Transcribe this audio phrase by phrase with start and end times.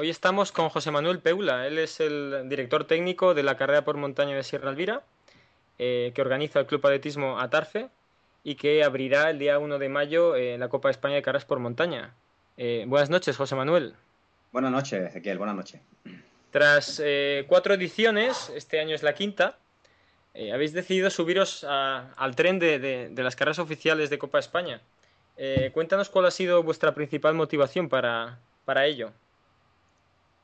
[0.00, 1.66] Hoy estamos con José Manuel Peula.
[1.66, 5.02] Él es el director técnico de la carrera por montaña de Sierra Elvira,
[5.78, 7.90] eh, que organiza el Club Atletismo Atarfe
[8.42, 11.44] y que abrirá el día 1 de mayo eh, la Copa de España de Carreras
[11.44, 12.14] por Montaña.
[12.56, 13.94] Eh, buenas noches, José Manuel.
[14.52, 15.36] Buenas noches, Ezequiel.
[15.36, 15.82] Buenas noches.
[16.50, 17.02] Tras
[17.46, 19.58] cuatro ediciones, este año es la quinta,
[20.50, 24.80] habéis decidido subiros al tren de, las carreras oficiales de Copa de España.
[25.74, 28.38] cuéntanos cuál ha sido vuestra principal motivación para
[28.86, 29.12] ello.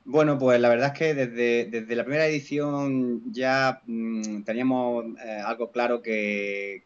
[0.08, 5.72] Bueno, pues la verdad es que desde, la primera edición ya mm, teníamos eh, algo
[5.72, 6.84] claro que,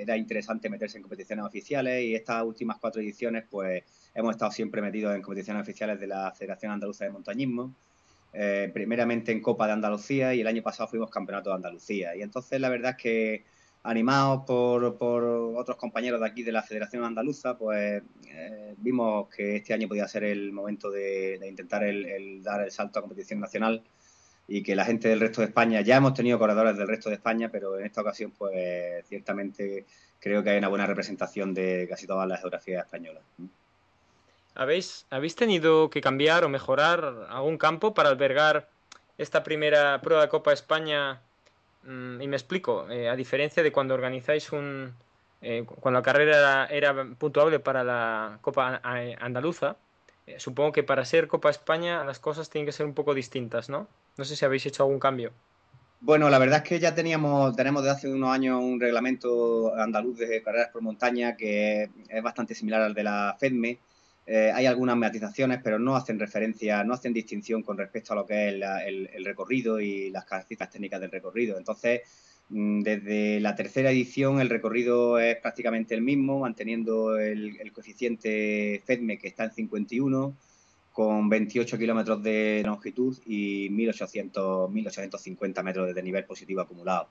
[0.00, 3.82] era interesante meterse en competiciones oficiales y estas últimas cuatro ediciones pues
[4.14, 7.74] hemos estado siempre metidos en competiciones oficiales de la Federación Andaluza de Montañismo,
[8.32, 12.14] eh, primeramente en Copa de Andalucía y el año pasado fuimos Campeonato de Andalucía.
[12.14, 13.44] Y entonces la verdad es que
[13.86, 19.72] animados por, otros compañeros de aquí de la Federación Andaluza, pues eh, vimos que este
[19.72, 23.82] año podía ser el momento de, intentar el, dar el salto a competición nacional
[24.48, 27.16] y que la gente del resto de España, ya hemos tenido corredores del resto de
[27.16, 29.84] España, pero en esta ocasión, pues ciertamente
[30.20, 33.22] creo que hay una buena representación de casi todas las geografías españolas.
[34.54, 38.68] ¿Habéis, ¿Habéis tenido que cambiar o mejorar algún campo para albergar
[39.18, 41.20] esta primera prueba de Copa España
[41.86, 44.94] y me explico, eh, a diferencia de cuando organizáis un...
[45.42, 49.76] Eh, cuando la carrera era, puntuable para la Copa Andaluza,
[50.26, 53.68] eh, supongo que para ser Copa España las cosas tienen que ser un poco distintas,
[53.68, 53.86] ¿no?
[54.16, 55.32] No sé si habéis hecho algún cambio.
[56.00, 60.18] Bueno, la verdad es que ya teníamos, tenemos desde hace unos años un reglamento andaluz
[60.18, 63.78] de carreras por montaña que es bastante similar al de la FEDME,
[64.28, 68.26] eh, hay algunas matizaciones, pero no hacen referencia, no hacen distinción con respecto a lo
[68.26, 68.54] que es
[68.86, 71.56] el, recorrido y las características técnicas del recorrido.
[71.56, 72.00] Entonces,
[72.48, 79.18] mm, desde la tercera edición el recorrido es prácticamente el mismo, manteniendo el, coeficiente FEDME
[79.18, 80.34] que está en 51,
[80.92, 87.08] con 28 kilómetros de longitud y 1800, 1850 metros de nivel positivo acumulado.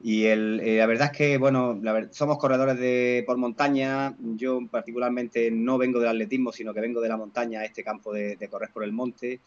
[0.00, 1.80] Y el, eh, la verdad es que, bueno,
[2.12, 4.14] somos corredores de, por montaña.
[4.18, 8.12] Yo particularmente no vengo del atletismo, sino que vengo de la montaña, a este campo
[8.12, 9.40] de, correr por el monte.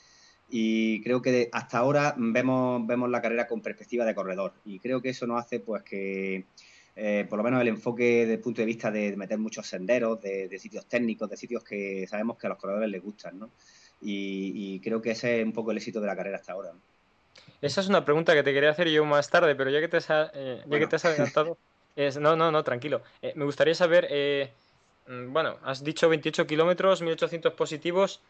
[0.50, 4.54] Y creo que hasta ahora vemos, vemos la carrera con perspectiva de corredor.
[4.66, 6.46] Y creo que eso nos hace pues que,
[6.98, 10.22] eh, por lo menos el enfoque desde el punto de vista de meter muchos senderos,
[10.22, 13.52] de, sitios técnicos, de sitios que sabemos que a los corredores les gustan, ¿no?
[14.02, 16.74] Y, y, creo que ese es un poco el éxito de la carrera hasta ahora.
[16.74, 16.91] ¿no?
[17.62, 19.98] Esa es una pregunta que te quería hacer yo más tarde, pero ya que te
[19.98, 21.58] has, eh, ya que te has adelantado.
[21.94, 23.02] Es, no, no, no, tranquilo.
[23.22, 24.08] Eh, me gustaría saber.
[24.10, 24.50] Eh,
[25.08, 28.22] mm, bueno, has dicho 28 kilómetros, 1800 positivos.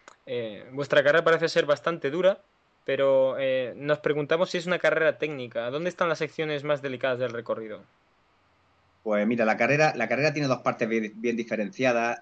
[0.71, 2.39] vuestra carrera parece ser bastante dura,
[2.85, 3.37] pero
[3.75, 5.69] nos preguntamos si es una carrera técnica.
[5.69, 7.83] ¿Dónde están las secciones más delicadas del recorrido?
[9.03, 12.19] Pues mira, la carrera, la carrera tiene dos partes bien, diferenciadas.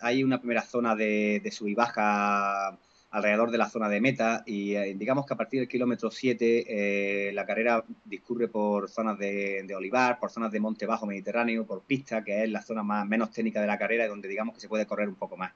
[0.00, 2.78] hay una primera zona de, de sub y baja
[3.14, 7.28] alrededor de la zona de meta y eh, digamos que a partir del kilómetro 7
[7.28, 11.82] eh, la carrera discurre por zonas de, olivar, por zonas de monte bajo mediterráneo, por
[11.82, 14.60] pista, que es la zona más, menos técnica de la carrera y donde digamos que
[14.60, 15.52] se puede correr un poco más.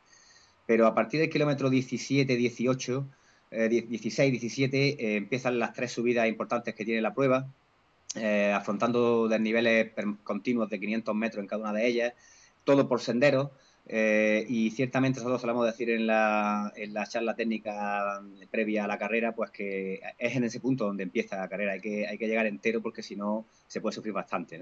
[0.67, 3.07] Pero a partir del kilómetro 17, 18,
[3.51, 7.49] 16, 17 empiezan las tres subidas importantes que tiene la prueba,
[8.15, 9.93] eh, afrontando desniveles
[10.23, 12.13] continuos de 500 metros en cada una de ellas,
[12.63, 13.51] todo por senderos
[13.91, 18.99] eh, y ciertamente nosotros solemos decir en la, en la charla técnica previa a la
[18.99, 21.73] carrera, pues que es en ese punto donde empieza la carrera.
[21.73, 24.61] Hay que, hay que llegar entero porque si no se puede sufrir bastante.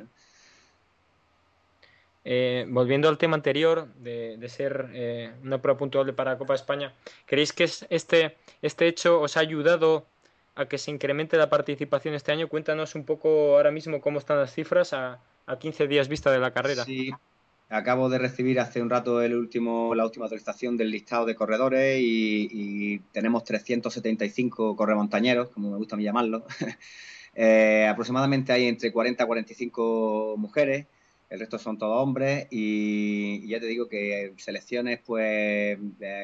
[2.24, 6.58] Eh, volviendo al tema anterior de, ser eh, una prueba puntual para la Copa de
[6.58, 6.94] España,
[7.24, 10.06] ¿creéis que este, este hecho os ha ayudado
[10.54, 12.48] a que se incremente la participación este año?
[12.48, 16.38] Cuéntanos un poco ahora mismo cómo están las cifras a, a 15 días vista de
[16.38, 16.84] la carrera.
[16.84, 17.10] Sí,
[17.68, 21.98] Acabo de recibir hace un rato el último, la última actualización del listado de corredores
[22.00, 26.44] y, tenemos 375 corremontañeros, como me gusta a mí llamarlo.
[27.38, 30.86] Eh, aproximadamente hay entre 40 y 45 mujeres,
[31.28, 35.78] el resto son todos hombres y, ya te digo que selecciones, pues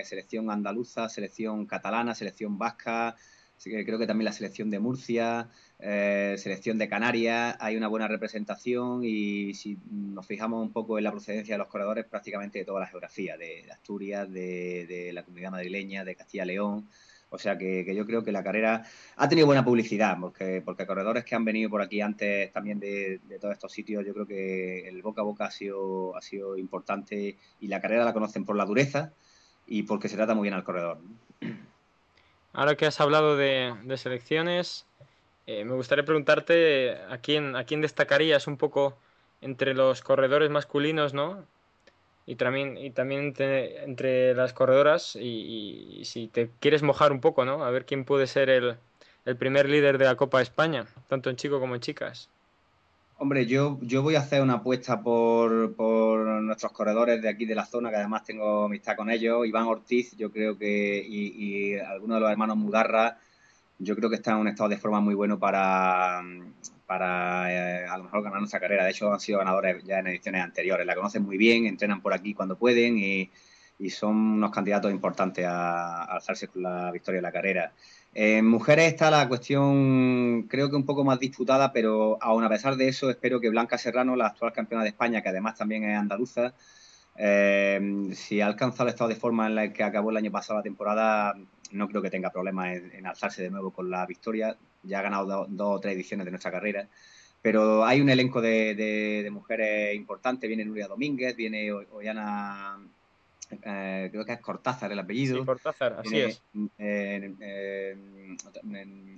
[0.05, 3.15] selección andaluza, selección catalana, selección vasca,
[3.63, 5.51] creo que también la selección de Murcia,
[5.85, 11.03] eh, selección de Canarias, hay una buena representación y si nos fijamos un poco en
[11.03, 15.51] la procedencia de los corredores, prácticamente de toda la geografía, de, Asturias, de, la comunidad
[15.51, 16.89] madrileña, de Castilla-León.
[17.31, 18.85] O sea que, yo creo que la carrera
[19.17, 23.21] ha tenido buena publicidad, porque, porque corredores que han venido por aquí antes también de,
[23.41, 27.39] todos estos sitios, yo creo que el boca a boca ha sido, ha sido importante
[27.59, 29.15] y la carrera la conocen por la dureza
[29.67, 31.01] y porque se trata muy bien al corredor.
[32.53, 34.87] Ahora que has hablado de, de selecciones,
[35.47, 38.97] eh, me gustaría preguntarte a quién, a quién destacarías un poco
[39.41, 41.45] entre los corredores masculinos, ¿no?
[42.27, 47.65] y también, y también entre, las corredoras y, si te quieres mojar un poco, ¿no?
[47.65, 48.77] A ver quién puede ser el,
[49.25, 52.29] el primer líder de la Copa de España, tanto en chicos como en chicas.
[53.19, 57.55] Hombre, yo, yo voy a hacer una apuesta por, por nuestros corredores de aquí de
[57.55, 59.47] la zona, que además tengo amistad con ellos.
[59.47, 63.19] Iván Ortiz, yo creo que, y, y algunos de los hermanos Mudarra,
[63.83, 66.23] yo creo que están en un estado de forma muy bueno para,
[66.87, 68.85] para eh, a lo mejor ganar nuestra carrera.
[68.85, 70.87] De hecho, han sido ganadores ya en ediciones anteriores.
[70.87, 73.31] La conocen muy bien, entrenan por aquí cuando pueden y,
[73.79, 77.73] y son unos candidatos importantes a, a, alzarse con la victoria de la carrera.
[78.15, 82.77] En mujeres está la cuestión, creo que un poco más disputada, pero aún a pesar
[82.77, 85.97] de eso, espero que Blanca Serrano, la actual campeona de España, que además también es
[85.97, 86.55] andaluza,
[87.17, 90.59] eh, si ha alcanzado el estado de forma en el que acabó el año pasado
[90.59, 91.35] la temporada,
[91.73, 94.57] no creo que tenga problemas en, alzarse de nuevo con la victoria.
[94.83, 96.89] Ya ha ganado dos o tres ediciones de nuestra carrera.
[97.41, 100.49] Pero hay un elenco de, mujeres importantes.
[100.49, 102.79] Viene Nuria Domínguez, viene Ollana
[103.63, 105.39] eh, creo que es Cortázar el apellido.
[105.39, 106.43] Sí, Cortázar, así es.
[106.79, 107.97] Eh,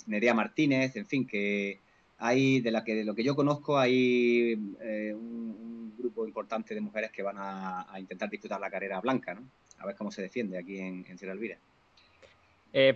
[0.06, 1.80] Nerea Martínez, en fin, que
[2.18, 5.73] hay, de, la que, de lo que yo conozco, hay eh, un,
[6.04, 9.42] grupo importante de mujeres que van a, intentar disputar la carrera blanca, ¿no?
[9.78, 11.58] A ver cómo se defiende aquí en, en Sierra Elvira.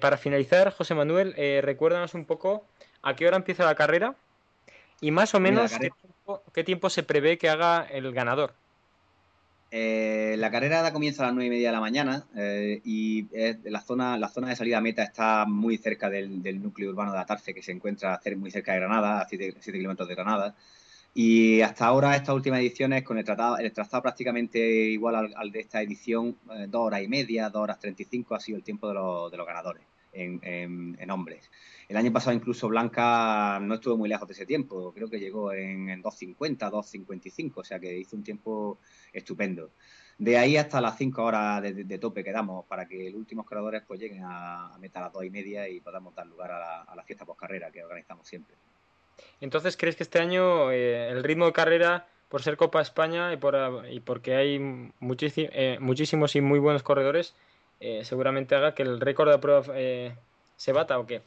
[0.00, 2.66] para finalizar, José Manuel, recuérdanos un poco
[3.02, 4.14] a qué hora empieza la carrera
[5.00, 5.72] y más o menos
[6.52, 8.54] qué tiempo se prevé que haga el ganador.
[9.70, 13.26] Eh, la carrera comienza a las nueve y media de la mañana eh, y
[13.64, 17.52] la, zona, la zona de salida meta está muy cerca del, núcleo urbano de Atarce,
[17.52, 20.54] que se encuentra muy cerca de Granada, a 7 kilómetros de Granada.
[21.20, 25.58] Y hasta ahora, estas últimas ediciones, con el, tratado, el trazado prácticamente igual al, de
[25.58, 28.62] esta edición, eh, dos horas y media, dos horas treinta y cinco ha sido el
[28.62, 28.94] tiempo de,
[29.36, 29.82] los ganadores
[30.12, 31.50] en hombres.
[31.88, 35.52] El año pasado incluso Blanca no estuvo muy lejos de ese tiempo, creo que llegó
[35.52, 38.78] en, en 2.50, 2.55, o sea que hizo un tiempo
[39.12, 39.72] estupendo.
[40.18, 43.82] De ahí hasta las 5 horas de, tope que damos para que los últimos creadores
[43.88, 46.60] pues lleguen a, a meter a las 2 y media y podamos dar lugar a
[46.60, 48.54] la, a fiesta carrera que organizamos siempre.
[49.40, 53.36] Entonces, ¿crees que este año eh, el ritmo de carrera, por ser Copa España y,
[53.36, 54.56] por, y porque hay
[55.00, 57.34] eh, muchísimos y muy buenos corredores,
[57.80, 59.62] eh, seguramente haga que el récord de prueba
[60.56, 61.22] se bata o qué?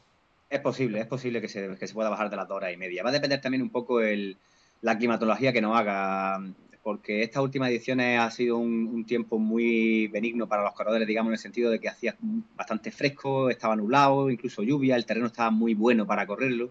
[0.50, 2.76] Es posible, es posible que se, que se pueda bajar de las dos horas y
[2.76, 3.02] media.
[3.02, 4.36] Va a depender también un poco el,
[4.82, 6.38] la climatología que nos haga,
[6.82, 11.34] porque estas últimas ediciones ha sido un, tiempo muy benigno para los corredores, digamos, en
[11.34, 12.16] el sentido de que hacía
[12.56, 16.70] bastante fresco, estaba nublado, incluso lluvia, el terreno estaba muy bueno para correrlo.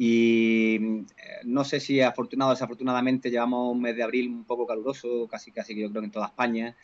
[0.00, 4.64] Y eh, no sé si afortunado o desafortunadamente llevamos un mes de abril un poco
[4.64, 6.76] caluroso, casi casi que yo creo que en toda España.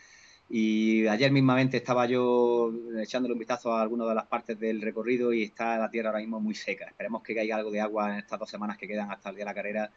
[0.50, 5.32] Y ayer mismamente estaba yo echándole un vistazo a algunas de las partes del recorrido
[5.32, 6.86] y está la tierra ahora mismo muy seca.
[6.86, 9.44] Esperemos que caiga algo de agua en estas dos semanas que quedan hasta el día
[9.44, 9.90] de la carrera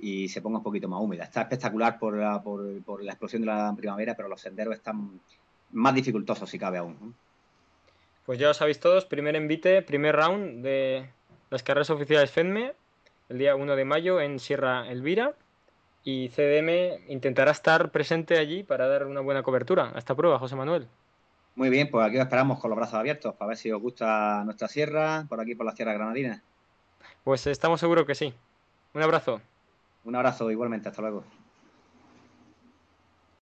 [0.00, 1.22] y se ponga un poquito más húmeda.
[1.22, 5.20] Está espectacular por la, por, la explosión de la primavera, pero los senderos están
[5.70, 7.14] más dificultosos si cabe aún.
[8.24, 11.06] Pues ya lo sabéis todos, primer envite, primer round de
[11.50, 12.74] las carreras oficiales FEDME,
[13.28, 15.34] el día 1 de mayo en Sierra Elvira
[16.04, 20.56] y CDM intentará estar presente allí para dar una buena cobertura a esta prueba, José
[20.56, 20.88] Manuel.
[21.56, 24.44] Muy bien, pues aquí os esperamos con los brazos abiertos para ver si os gusta
[24.44, 26.42] nuestra sierra, por aquí por la Sierra Granadina.
[27.24, 28.34] Pues estamos seguros que sí.
[28.92, 29.40] Un abrazo.
[30.04, 31.24] Un abrazo igualmente, hasta luego.